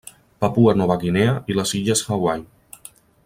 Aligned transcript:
Papua 0.45 0.73
Nova 0.79 0.95
Guinea 1.03 1.35
i 1.53 1.59
les 1.59 1.75
illes 1.81 2.03
Hawaii. 2.15 2.47